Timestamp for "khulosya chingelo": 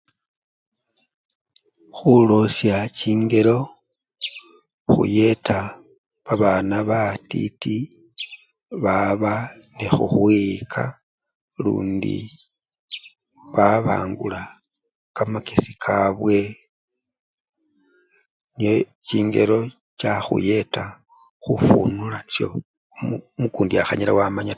1.95-3.57